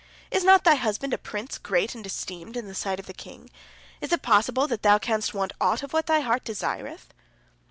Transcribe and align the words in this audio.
Is 0.31 0.43
not 0.43 0.63
thy 0.63 0.73
husband 0.73 1.13
a 1.13 1.17
prince 1.19 1.59
great 1.59 1.93
and 1.93 2.03
esteemed 2.03 2.57
in 2.57 2.65
the 2.65 2.73
sight 2.73 2.99
of 2.99 3.05
the 3.05 3.13
king? 3.13 3.51
Is 4.01 4.11
it 4.11 4.23
possible 4.23 4.65
that 4.65 4.81
thou 4.81 4.97
canst 4.97 5.35
want 5.35 5.53
aught 5.61 5.83
of 5.83 5.93
what 5.93 6.07
thy 6.07 6.21
heart 6.21 6.43
desireth?" 6.43 7.13